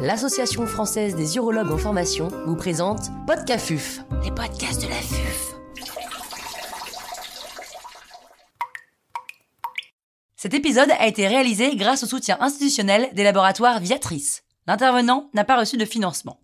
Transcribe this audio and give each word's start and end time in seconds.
l'Association 0.00 0.66
française 0.66 1.16
des 1.16 1.36
urologues 1.36 1.72
en 1.72 1.78
formation 1.78 2.28
vous 2.46 2.54
présente 2.54 3.10
Podcafuf, 3.26 4.00
les 4.22 4.30
podcasts 4.30 4.82
de 4.82 4.88
la 4.88 4.94
FUF. 4.94 5.54
Cet 10.36 10.54
épisode 10.54 10.90
a 10.92 11.06
été 11.08 11.26
réalisé 11.26 11.74
grâce 11.74 12.04
au 12.04 12.06
soutien 12.06 12.36
institutionnel 12.40 13.08
des 13.14 13.24
laboratoires 13.24 13.80
Viatrice. 13.80 14.44
L'intervenant 14.68 15.30
n'a 15.34 15.44
pas 15.44 15.58
reçu 15.58 15.76
de 15.76 15.84
financement. 15.84 16.38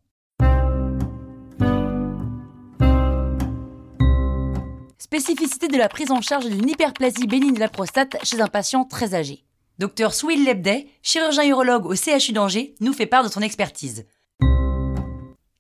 Spécificité 4.98 5.68
de 5.68 5.76
la 5.76 5.88
prise 5.88 6.10
en 6.10 6.20
charge 6.20 6.46
d'une 6.46 6.68
hyperplasie 6.68 7.28
bénigne 7.28 7.54
de 7.54 7.60
la 7.60 7.68
prostate 7.68 8.16
chez 8.24 8.40
un 8.40 8.48
patient 8.48 8.84
très 8.84 9.14
âgé. 9.14 9.43
Dr 9.80 10.12
Swil 10.12 10.44
Lebday, 10.44 10.86
chirurgien 11.02 11.48
urologue 11.48 11.86
au 11.86 11.96
CHU 11.96 12.32
d'Angers, 12.32 12.76
nous 12.80 12.92
fait 12.92 13.06
part 13.06 13.24
de 13.24 13.28
son 13.28 13.40
expertise. 13.40 14.04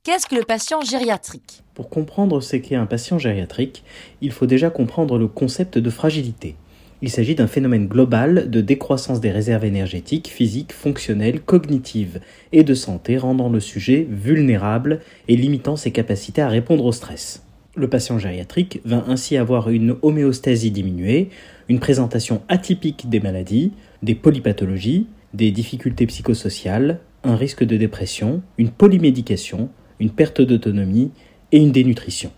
Qu'est-ce 0.04 0.28
que 0.28 0.36
le 0.36 0.44
patient 0.44 0.82
gériatrique? 0.82 1.64
Pour 1.74 1.90
comprendre 1.90 2.40
ce 2.40 2.54
qu'est 2.54 2.76
un 2.76 2.86
patient 2.86 3.18
gériatrique, 3.18 3.82
il 4.20 4.30
faut 4.30 4.46
déjà 4.46 4.70
comprendre 4.70 5.18
le 5.18 5.26
concept 5.26 5.78
de 5.78 5.90
fragilité. 5.90 6.54
Il 7.02 7.10
s'agit 7.10 7.34
d'un 7.34 7.48
phénomène 7.48 7.88
global 7.88 8.48
de 8.50 8.60
décroissance 8.60 9.20
des 9.20 9.32
réserves 9.32 9.64
énergétiques, 9.64 10.28
physiques, 10.28 10.72
fonctionnelles, 10.72 11.40
cognitives 11.40 12.20
et 12.52 12.62
de 12.62 12.74
santé 12.74 13.18
rendant 13.18 13.48
le 13.48 13.58
sujet 13.58 14.06
vulnérable 14.08 15.00
et 15.26 15.36
limitant 15.36 15.74
ses 15.74 15.90
capacités 15.90 16.40
à 16.40 16.48
répondre 16.48 16.84
au 16.84 16.92
stress. 16.92 17.43
Le 17.76 17.88
patient 17.88 18.20
gériatrique 18.20 18.80
va 18.84 19.04
ainsi 19.08 19.36
avoir 19.36 19.68
une 19.68 19.96
homéostasie 20.02 20.70
diminuée, 20.70 21.30
une 21.68 21.80
présentation 21.80 22.42
atypique 22.48 23.08
des 23.08 23.18
maladies, 23.18 23.72
des 24.02 24.14
polypathologies, 24.14 25.08
des 25.32 25.50
difficultés 25.50 26.06
psychosociales, 26.06 27.00
un 27.24 27.34
risque 27.34 27.64
de 27.64 27.76
dépression, 27.76 28.42
une 28.58 28.70
polymédication, 28.70 29.70
une 29.98 30.10
perte 30.10 30.40
d'autonomie 30.40 31.10
et 31.50 31.58
une 31.58 31.72
dénutrition. 31.72 32.30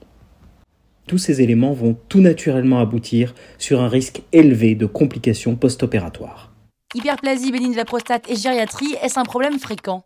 Tous 1.06 1.18
ces 1.18 1.42
éléments 1.42 1.74
vont 1.74 1.96
tout 2.08 2.20
naturellement 2.20 2.80
aboutir 2.80 3.34
sur 3.58 3.82
un 3.82 3.88
risque 3.88 4.22
élevé 4.32 4.74
de 4.74 4.86
complications 4.86 5.54
post-opératoires. 5.54 6.54
Hyperplasie 6.94 7.52
bénigne 7.52 7.72
de 7.72 7.76
la 7.76 7.84
prostate 7.84 8.30
et 8.30 8.36
gériatrie, 8.36 8.94
est-ce 9.02 9.18
un 9.18 9.24
problème 9.24 9.58
fréquent? 9.58 10.04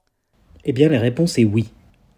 Eh 0.64 0.72
bien 0.72 0.88
la 0.88 0.98
réponse 0.98 1.38
est 1.38 1.44
oui. 1.44 1.68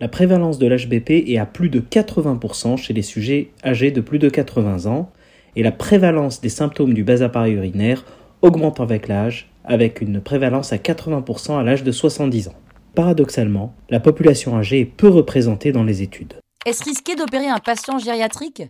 La 0.03 0.09
prévalence 0.09 0.59
de 0.59 0.67
l'HBP 0.67 1.31
est 1.31 1.39
à 1.39 1.47
plus 1.47 1.69
de 1.69 1.79
80% 1.79 2.77
chez 2.77 2.93
les 2.93 3.03
sujets 3.03 3.51
âgés 3.65 3.93
de 3.93 4.01
plus 4.01 4.19
de 4.19 4.29
80 4.29 4.87
ans 4.91 5.13
et 5.55 5.63
la 5.63 5.71
prévalence 5.71 6.41
des 6.41 6.49
symptômes 6.49 6.93
du 6.93 7.05
bas 7.05 7.23
appareil 7.23 7.55
urinaire 7.55 8.05
augmente 8.41 8.81
avec 8.81 9.07
l'âge, 9.07 9.49
avec 9.65 10.01
une 10.01 10.21
prévalence 10.21 10.73
à 10.73 10.79
80% 10.79 11.57
à 11.57 11.63
l'âge 11.63 11.85
de 11.85 11.93
70 11.93 12.49
ans. 12.49 12.55
Paradoxalement, 12.97 13.77
la 13.91 14.01
population 14.01 14.57
âgée 14.57 14.81
est 14.81 14.87
peu 14.87 15.07
représentée 15.07 15.71
dans 15.71 15.85
les 15.85 16.03
études. 16.03 16.35
Est-ce 16.67 16.83
risqué 16.83 17.15
d'opérer 17.15 17.47
un 17.47 17.61
patient 17.61 18.01
gériatrique? 18.01 18.65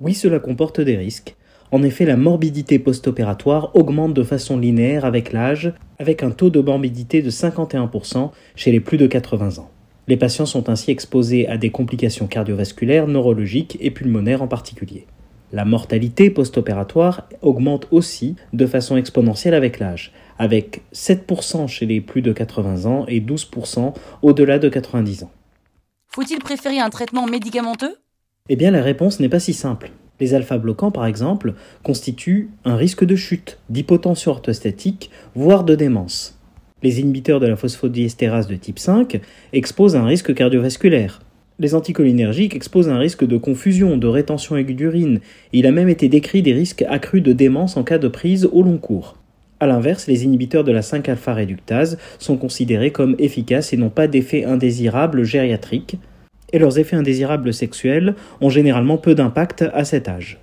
Oui, 0.00 0.14
cela 0.14 0.40
comporte 0.40 0.80
des 0.80 0.96
risques. 0.96 1.36
En 1.70 1.84
effet, 1.84 2.06
la 2.06 2.16
morbidité 2.16 2.80
post-opératoire 2.80 3.70
augmente 3.76 4.14
de 4.14 4.24
façon 4.24 4.58
linéaire 4.58 5.04
avec 5.04 5.32
l'âge, 5.32 5.74
avec 6.00 6.24
un 6.24 6.32
taux 6.32 6.50
de 6.50 6.60
morbidité 6.60 7.22
de 7.22 7.30
51% 7.30 8.32
chez 8.56 8.72
les 8.72 8.80
plus 8.80 8.98
de 8.98 9.06
80 9.06 9.58
ans. 9.60 9.70
Les 10.12 10.18
patients 10.18 10.44
sont 10.44 10.68
ainsi 10.68 10.90
exposés 10.90 11.48
à 11.48 11.56
des 11.56 11.70
complications 11.70 12.26
cardiovasculaires, 12.26 13.08
neurologiques 13.08 13.78
et 13.80 13.90
pulmonaires 13.90 14.42
en 14.42 14.46
particulier. 14.46 15.06
La 15.52 15.64
mortalité 15.64 16.28
post-opératoire 16.28 17.26
augmente 17.40 17.88
aussi 17.90 18.36
de 18.52 18.66
façon 18.66 18.98
exponentielle 18.98 19.54
avec 19.54 19.78
l'âge, 19.78 20.12
avec 20.38 20.82
7% 20.92 21.66
chez 21.66 21.86
les 21.86 22.02
plus 22.02 22.20
de 22.20 22.30
80 22.30 22.84
ans 22.84 23.06
et 23.08 23.22
12% 23.22 23.94
au-delà 24.20 24.58
de 24.58 24.68
90 24.68 25.22
ans. 25.22 25.30
Faut-il 26.08 26.40
préférer 26.40 26.78
un 26.78 26.90
traitement 26.90 27.24
médicamenteux? 27.24 27.96
Eh 28.50 28.56
bien 28.56 28.70
la 28.70 28.82
réponse 28.82 29.18
n'est 29.18 29.30
pas 29.30 29.40
si 29.40 29.54
simple. 29.54 29.92
Les 30.20 30.34
alpha-bloquants, 30.34 30.90
par 30.90 31.06
exemple, 31.06 31.54
constituent 31.82 32.50
un 32.66 32.76
risque 32.76 33.06
de 33.06 33.16
chute, 33.16 33.60
d'hypotension 33.70 34.32
orthostatique, 34.32 35.10
voire 35.34 35.64
de 35.64 35.74
démence. 35.74 36.38
Les 36.82 37.00
inhibiteurs 37.00 37.38
de 37.38 37.46
la 37.46 37.56
phosphodiestérase 37.56 38.48
de 38.48 38.56
type 38.56 38.78
5 38.78 39.20
exposent 39.52 39.94
un 39.94 40.04
risque 40.04 40.34
cardiovasculaire. 40.34 41.20
Les 41.60 41.76
anticholinergiques 41.76 42.56
exposent 42.56 42.88
un 42.88 42.98
risque 42.98 43.24
de 43.24 43.36
confusion, 43.36 43.96
de 43.96 44.08
rétention 44.08 44.56
aiguë 44.56 44.74
d'urine. 44.74 45.20
Il 45.52 45.66
a 45.66 45.70
même 45.70 45.88
été 45.88 46.08
décrit 46.08 46.42
des 46.42 46.52
risques 46.52 46.84
accrus 46.88 47.22
de 47.22 47.32
démence 47.32 47.76
en 47.76 47.84
cas 47.84 47.98
de 47.98 48.08
prise 48.08 48.48
au 48.52 48.62
long 48.62 48.78
cours. 48.78 49.16
A 49.60 49.68
l'inverse, 49.68 50.08
les 50.08 50.24
inhibiteurs 50.24 50.64
de 50.64 50.72
la 50.72 50.80
5-alpha 50.80 51.34
réductase 51.34 51.98
sont 52.18 52.36
considérés 52.36 52.90
comme 52.90 53.14
efficaces 53.20 53.72
et 53.72 53.76
n'ont 53.76 53.90
pas 53.90 54.08
d'effet 54.08 54.44
indésirable 54.44 55.22
gériatrique, 55.22 55.98
et 56.52 56.58
leurs 56.58 56.80
effets 56.80 56.96
indésirables 56.96 57.54
sexuels 57.54 58.16
ont 58.40 58.50
généralement 58.50 58.98
peu 58.98 59.14
d'impact 59.14 59.64
à 59.72 59.84
cet 59.84 60.08
âge. 60.08 60.40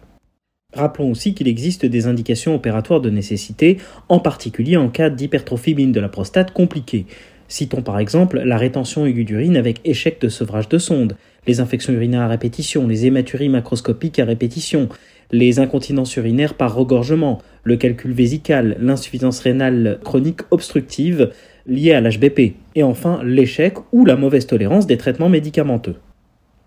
Rappelons 0.73 1.09
aussi 1.09 1.33
qu'il 1.33 1.47
existe 1.47 1.87
des 1.87 2.05
indications 2.05 2.53
opératoires 2.53 3.01
de 3.01 3.09
nécessité, 3.09 3.77
en 4.07 4.19
particulier 4.19 4.77
en 4.77 4.89
cas 4.89 5.09
d'hypertrophie 5.09 5.73
de 5.73 5.99
la 5.99 6.09
prostate 6.09 6.51
compliquée. 6.51 7.07
Citons 7.47 7.81
par 7.81 7.97
exemple 7.97 8.39
la 8.39 8.57
rétention 8.57 9.07
aiguë 9.07 9.25
d'urine 9.25 9.57
avec 9.57 9.81
échec 9.83 10.21
de 10.21 10.29
sevrage 10.29 10.69
de 10.69 10.77
sonde, 10.77 11.17
les 11.47 11.59
infections 11.59 11.93
urinaires 11.93 12.21
à 12.21 12.27
répétition, 12.27 12.87
les 12.87 13.07
hématuries 13.07 13.49
macroscopiques 13.49 14.19
à 14.19 14.25
répétition, 14.25 14.89
les 15.31 15.59
incontinences 15.59 16.15
urinaires 16.15 16.53
par 16.53 16.75
regorgement, 16.75 17.41
le 17.63 17.75
calcul 17.75 18.11
vésical, 18.11 18.77
l'insuffisance 18.79 19.39
rénale 19.39 19.99
chronique 20.03 20.41
obstructive 20.51 21.31
liée 21.65 21.93
à 21.93 22.01
l'HBP, 22.01 22.53
et 22.75 22.83
enfin 22.83 23.21
l'échec 23.23 23.73
ou 23.91 24.05
la 24.05 24.15
mauvaise 24.15 24.45
tolérance 24.45 24.85
des 24.85 24.97
traitements 24.97 25.29
médicamenteux. 25.29 25.95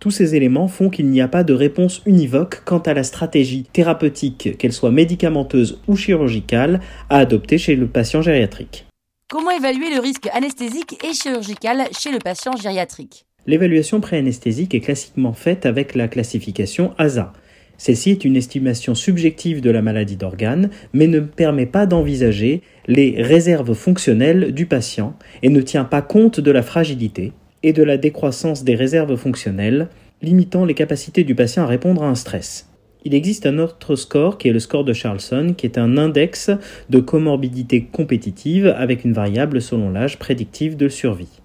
Tous 0.03 0.11
ces 0.11 0.35
éléments 0.35 0.67
font 0.67 0.91
qu'il 0.91 1.07
n'y 1.07 1.21
a 1.21 1.29
pas 1.29 1.45
de 1.45 1.53
réponse 1.53 2.03
univoque 2.07 2.63
quant 2.65 2.81
à 2.81 2.93
la 2.93 3.05
stratégie 3.05 3.67
thérapeutique, 3.73 4.59
qu'elle 4.59 4.73
soit 4.73 4.91
médicamenteuse 4.91 5.81
ou 5.87 5.95
chirurgicale, 5.95 6.81
à 7.09 7.19
adopter 7.19 7.57
chez 7.57 7.77
le 7.77 7.87
patient 7.87 8.21
gériatrique. 8.21 8.85
Comment 9.31 9.53
évaluer 9.53 9.95
le 9.95 10.01
risque 10.01 10.29
anesthésique 10.33 10.99
et 11.05 11.15
chirurgical 11.15 11.85
chez 11.97 12.11
le 12.11 12.19
patient 12.19 12.51
gériatrique? 12.61 13.27
L'évaluation 13.47 14.01
préanesthésique 14.01 14.75
est 14.75 14.81
classiquement 14.81 15.35
faite 15.35 15.67
avec 15.67 15.95
la 15.95 16.09
classification 16.09 16.95
ASA. 16.99 17.33
Celle-ci 17.79 18.11
est 18.11 18.25
une 18.25 18.35
estimation 18.35 18.97
subjective 18.97 19.61
de 19.61 19.71
la 19.71 19.83
maladie 19.83 20.17
d'organes, 20.17 20.71
mais 20.93 21.07
ne 21.07 21.21
permet 21.21 21.67
pas 21.67 21.87
d'envisager 21.87 22.63
les 22.89 23.23
réserves 23.23 23.75
fonctionnelles 23.75 24.53
du 24.53 24.67
patient 24.67 25.17
et 25.45 25.49
ne 25.49 25.61
tient 25.61 25.85
pas 25.85 26.03
compte 26.03 26.41
de 26.41 26.51
la 26.51 26.65
fragilité, 26.65 27.33
et 27.63 27.73
de 27.73 27.83
la 27.83 27.97
décroissance 27.97 28.65
des 28.65 28.75
réserves 28.75 29.17
fonctionnelles, 29.17 29.89
limitant 30.21 30.65
les 30.65 30.75
capacités 30.75 31.25
du 31.25 31.35
patient 31.35 31.65
à 31.65 31.67
répondre 31.67 32.03
à 32.03 32.09
un 32.09 32.15
stress. 32.15 32.69
Il 33.05 33.15
existe 33.15 33.47
un 33.47 33.59
autre 33.59 33.97
score 33.97 34.39
qui 34.39 34.49
est 34.49 34.53
le 34.53 34.61
score 34.61 34.85
de 34.85 34.93
Charlson, 34.93 35.55
qui 35.57 35.67
est 35.67 35.77
un 35.77 35.97
index 35.97 36.51
de 36.89 37.01
comorbidité 37.01 37.85
compétitive 37.85 38.69
avec 38.77 39.05
une 39.05 39.13
variable 39.13 39.61
selon 39.61 39.91
l'âge 39.91 40.19
prédictive 40.19 40.77
de 40.77 40.89
survie. 40.89 41.41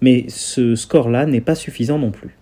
Mais 0.00 0.24
ce 0.28 0.74
score-là 0.74 1.26
n'est 1.26 1.42
pas 1.42 1.54
suffisant 1.54 1.98
non 1.98 2.10
plus. 2.10 2.38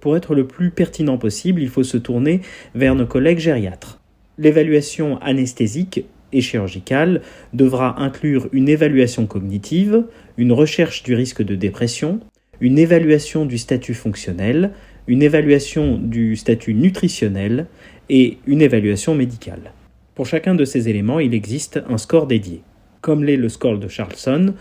Pour 0.00 0.16
être 0.16 0.34
le 0.34 0.46
plus 0.46 0.70
pertinent 0.70 1.18
possible, 1.18 1.60
il 1.62 1.68
faut 1.68 1.82
se 1.82 1.96
tourner 1.96 2.40
vers 2.74 2.94
nos 2.94 3.06
collègues 3.06 3.38
gériatres. 3.38 4.00
L'évaluation 4.38 5.18
anesthésique 5.18 6.04
et 6.32 6.40
chirurgicale 6.40 7.22
devra 7.52 8.00
inclure 8.00 8.48
une 8.52 8.68
évaluation 8.68 9.26
cognitive, 9.26 10.04
une 10.36 10.52
recherche 10.52 11.02
du 11.02 11.14
risque 11.14 11.42
de 11.42 11.54
dépression, 11.54 12.20
une 12.62 12.78
évaluation 12.78 13.44
du 13.44 13.58
statut 13.58 13.92
fonctionnel, 13.92 14.70
une 15.08 15.24
évaluation 15.24 15.98
du 15.98 16.36
statut 16.36 16.74
nutritionnel 16.74 17.66
et 18.08 18.38
une 18.46 18.62
évaluation 18.62 19.16
médicale. 19.16 19.72
Pour 20.14 20.26
chacun 20.26 20.54
de 20.54 20.64
ces 20.64 20.88
éléments, 20.88 21.18
il 21.18 21.34
existe 21.34 21.82
un 21.88 21.98
score 21.98 22.28
dédié, 22.28 22.62
comme 23.00 23.24
l'est 23.24 23.36
le 23.36 23.48
score 23.48 23.78
de 23.78 23.88
Charlson 23.88 24.54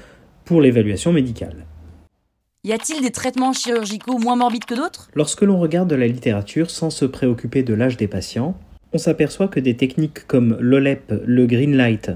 pour 0.46 0.62
l'évaluation 0.62 1.14
médicale. 1.14 1.68
Y 2.64 2.72
a-t-il 2.72 3.04
des 3.04 3.12
traitements 3.12 3.54
chirurgicaux 3.54 4.18
moins 4.18 4.36
morbides 4.36 4.66
que 4.66 4.76
d'autres? 4.76 5.12
Lorsque 5.14 5.44
l'on 5.44 5.60
regarde 5.60 5.94
la 5.94 6.08
littérature 6.08 6.72
sans 6.72 6.90
se 6.90 7.06
préoccuper 7.06 7.62
de 7.62 7.76
l'âge 7.76 7.98
des 7.98 8.08
patients, 8.08 8.58
on 8.94 8.98
s'aperçoit 8.98 9.48
que 9.48 9.60
des 9.60 9.78
techniques 9.78 10.26
comme 10.26 10.58
l'OLEP, 10.60 11.14
le 11.24 11.46
Green 11.46 11.78
Light 11.78 12.10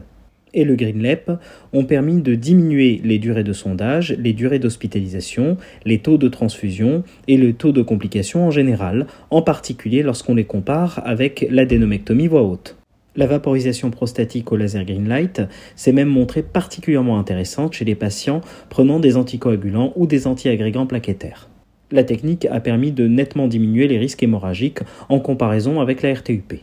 et 0.56 0.64
le 0.64 0.76
GreenLep 0.76 1.32
ont 1.74 1.84
permis 1.84 2.22
de 2.22 2.34
diminuer 2.34 3.00
les 3.04 3.20
durées 3.20 3.44
de 3.44 3.54
sondage, 3.54 4.16
les 4.18 4.34
durées 4.34 4.58
d'hospitalisation, 4.58 5.58
les 5.86 6.00
taux 6.00 6.18
de 6.18 6.28
transfusion 6.28 7.04
et 7.28 7.38
le 7.38 7.54
taux 7.54 7.72
de 7.72 7.84
complications 7.84 8.48
en 8.48 8.52
général, 8.52 9.06
en 9.30 9.44
particulier 9.44 10.02
lorsqu'on 10.02 10.34
les 10.34 10.46
compare 10.46 11.02
avec 11.06 11.46
l'adénomectomie 11.52 12.28
voix 12.28 12.44
haute. 12.44 12.78
La 13.18 13.28
vaporisation 13.28 13.92
prostatique 13.92 14.52
au 14.52 14.58
laser 14.58 14.84
Greenlight 14.84 15.42
s'est 15.76 15.94
même 15.94 16.10
montrée 16.10 16.44
particulièrement 16.44 17.18
intéressante 17.18 17.74
chez 17.74 17.86
les 17.86 17.96
patients 17.96 18.42
prenant 18.70 19.00
des 19.00 19.16
anticoagulants 19.16 19.94
ou 19.96 20.06
des 20.06 20.28
antiagrégants 20.28 20.86
plaquettaires. 20.86 21.50
La 21.92 22.04
technique 22.04 22.46
a 22.52 22.60
permis 22.60 22.92
de 22.92 23.08
nettement 23.08 23.48
diminuer 23.48 23.88
les 23.88 23.98
risques 23.98 24.24
hémorragiques 24.24 24.80
en 25.08 25.20
comparaison 25.20 25.80
avec 25.80 26.02
la 26.02 26.14
RTUP. 26.14 26.56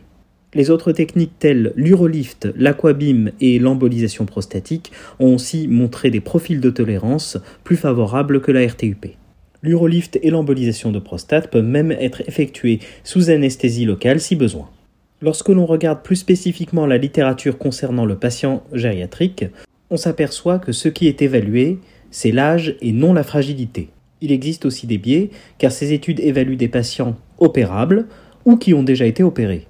Les 0.55 0.69
autres 0.69 0.91
techniques 0.91 1.39
telles 1.39 1.73
l'urolift, 1.75 2.47
l'aquabim 2.55 3.31
et 3.41 3.57
l'embolisation 3.57 4.25
prostatique 4.25 4.91
ont 5.19 5.33
aussi 5.33 5.67
montré 5.67 6.11
des 6.11 6.19
profils 6.19 6.61
de 6.61 6.69
tolérance 6.69 7.37
plus 7.63 7.75
favorables 7.75 8.39
que 8.39 8.51
la 8.51 8.67
RTUP. 8.67 9.07
L'urolift 9.63 10.19
et 10.21 10.29
l'embolisation 10.29 10.91
de 10.91 10.99
prostate 10.99 11.49
peuvent 11.49 11.65
même 11.65 11.91
être 11.91 12.21
effectués 12.27 12.79
sous 13.03 13.31
anesthésie 13.31 13.85
locale 13.85 14.19
si 14.19 14.35
besoin. 14.35 14.69
Lorsque 15.21 15.49
l'on 15.49 15.65
regarde 15.65 16.03
plus 16.03 16.17
spécifiquement 16.17 16.85
la 16.85 16.97
littérature 16.97 17.57
concernant 17.57 18.05
le 18.05 18.17
patient 18.17 18.61
gériatrique, 18.73 19.45
on 19.89 19.97
s'aperçoit 19.97 20.59
que 20.59 20.71
ce 20.71 20.89
qui 20.89 21.07
est 21.07 21.21
évalué, 21.21 21.79
c'est 22.11 22.31
l'âge 22.31 22.75
et 22.81 22.91
non 22.91 23.13
la 23.13 23.23
fragilité. 23.23 23.89
Il 24.21 24.31
existe 24.31 24.65
aussi 24.65 24.85
des 24.85 24.97
biais, 24.97 25.31
car 25.57 25.71
ces 25.71 25.93
études 25.93 26.19
évaluent 26.19 26.57
des 26.57 26.67
patients 26.67 27.15
opérables 27.39 28.05
ou 28.45 28.57
qui 28.57 28.73
ont 28.73 28.83
déjà 28.83 29.05
été 29.05 29.23
opérés. 29.23 29.65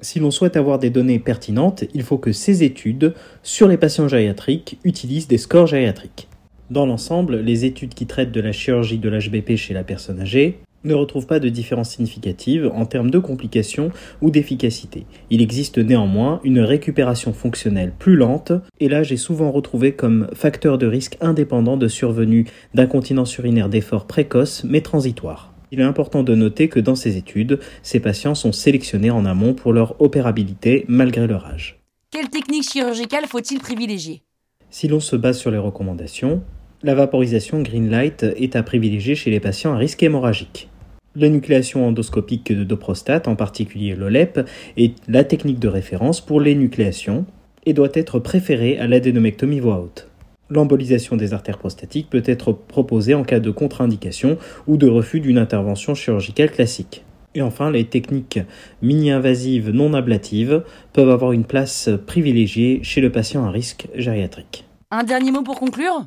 Si 0.00 0.20
l'on 0.20 0.30
souhaite 0.30 0.56
avoir 0.56 0.78
des 0.78 0.90
données 0.90 1.18
pertinentes, 1.18 1.84
il 1.92 2.02
faut 2.02 2.18
que 2.18 2.30
ces 2.30 2.62
études 2.62 3.14
sur 3.42 3.66
les 3.66 3.76
patients 3.76 4.06
gériatriques 4.06 4.78
utilisent 4.84 5.26
des 5.26 5.38
scores 5.38 5.66
gériatriques. 5.66 6.28
Dans 6.70 6.86
l'ensemble, 6.86 7.40
les 7.40 7.64
études 7.64 7.94
qui 7.94 8.06
traitent 8.06 8.30
de 8.30 8.40
la 8.40 8.52
chirurgie 8.52 8.98
de 8.98 9.08
l'HBP 9.08 9.56
chez 9.56 9.74
la 9.74 9.82
personne 9.82 10.20
âgée 10.20 10.60
ne 10.84 10.94
retrouvent 10.94 11.26
pas 11.26 11.40
de 11.40 11.48
différence 11.48 11.90
significative 11.90 12.70
en 12.72 12.86
termes 12.86 13.10
de 13.10 13.18
complications 13.18 13.90
ou 14.22 14.30
d'efficacité. 14.30 15.04
Il 15.30 15.42
existe 15.42 15.78
néanmoins 15.78 16.40
une 16.44 16.60
récupération 16.60 17.32
fonctionnelle 17.32 17.92
plus 17.98 18.14
lente 18.14 18.52
et 18.78 18.88
l'âge 18.88 19.10
est 19.10 19.16
souvent 19.16 19.50
retrouvé 19.50 19.92
comme 19.92 20.28
facteur 20.32 20.78
de 20.78 20.86
risque 20.86 21.16
indépendant 21.20 21.76
de 21.76 21.88
survenue 21.88 22.46
d'incontinence 22.74 23.36
urinaire 23.38 23.68
d'effort 23.68 24.06
précoce 24.06 24.62
mais 24.62 24.80
transitoire. 24.80 25.57
Il 25.70 25.80
est 25.80 25.84
important 25.84 26.22
de 26.22 26.34
noter 26.34 26.68
que 26.68 26.80
dans 26.80 26.94
ces 26.94 27.16
études, 27.16 27.60
ces 27.82 28.00
patients 28.00 28.34
sont 28.34 28.52
sélectionnés 28.52 29.10
en 29.10 29.24
amont 29.26 29.54
pour 29.54 29.72
leur 29.72 30.00
opérabilité 30.00 30.84
malgré 30.88 31.26
leur 31.26 31.46
âge. 31.46 31.78
Quelle 32.10 32.30
technique 32.30 32.70
chirurgicale 32.70 33.26
faut-il 33.26 33.58
privilégier? 33.58 34.22
Si 34.70 34.88
l'on 34.88 35.00
se 35.00 35.16
base 35.16 35.38
sur 35.38 35.50
les 35.50 35.58
recommandations, 35.58 36.42
la 36.82 36.94
vaporisation 36.94 37.60
green 37.60 37.90
light 37.90 38.22
est 38.22 38.56
à 38.56 38.62
privilégier 38.62 39.14
chez 39.14 39.30
les 39.30 39.40
patients 39.40 39.74
à 39.74 39.76
risque 39.76 40.02
hémorragique. 40.02 40.68
L'énucléation 41.16 41.86
endoscopique 41.86 42.52
de 42.52 42.74
prostate, 42.74 43.28
en 43.28 43.34
particulier 43.34 43.94
l'OLEP, 43.94 44.48
est 44.76 44.94
la 45.08 45.24
technique 45.24 45.58
de 45.58 45.68
référence 45.68 46.20
pour 46.20 46.40
l'énucléation 46.40 47.26
et 47.66 47.72
doit 47.72 47.88
être 47.94 48.20
préférée 48.20 48.78
à 48.78 48.86
l'adénomectomie 48.86 49.60
voix 49.60 49.80
haute. 49.80 50.08
L'embolisation 50.50 51.16
des 51.16 51.34
artères 51.34 51.58
prostatiques 51.58 52.08
peut 52.08 52.22
être 52.24 52.52
proposée 52.52 53.14
en 53.14 53.22
cas 53.22 53.38
de 53.38 53.50
contre-indication 53.50 54.38
ou 54.66 54.78
de 54.78 54.88
refus 54.88 55.20
d'une 55.20 55.36
intervention 55.36 55.94
chirurgicale 55.94 56.50
classique. 56.50 57.04
Et 57.34 57.42
enfin, 57.42 57.70
les 57.70 57.84
techniques 57.84 58.40
mini-invasives 58.80 59.70
non 59.70 59.92
ablatives 59.92 60.64
peuvent 60.94 61.10
avoir 61.10 61.32
une 61.32 61.44
place 61.44 61.90
privilégiée 62.06 62.80
chez 62.82 63.02
le 63.02 63.12
patient 63.12 63.44
à 63.44 63.50
risque 63.50 63.88
gériatrique. 63.94 64.64
Un 64.90 65.04
dernier 65.04 65.30
mot 65.30 65.42
pour 65.42 65.60
conclure? 65.60 66.06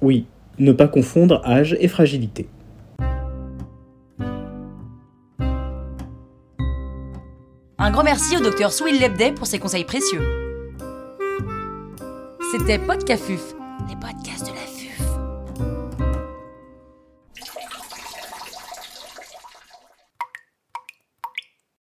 Oui, 0.00 0.26
ne 0.60 0.70
pas 0.70 0.86
confondre 0.86 1.42
âge 1.44 1.76
et 1.80 1.88
fragilité. 1.88 2.46
Un 7.78 7.90
grand 7.90 8.04
merci 8.04 8.36
au 8.36 8.40
docteur 8.40 8.72
Swill 8.72 9.00
Lebday 9.00 9.32
pour 9.32 9.48
ses 9.48 9.58
conseils 9.58 9.84
précieux. 9.84 10.20
C'était 12.52 12.78
Podcafuf 12.78 13.54
les 13.90 13.96
podcasts 13.96 14.44
de 14.44 14.54
la 14.54 14.59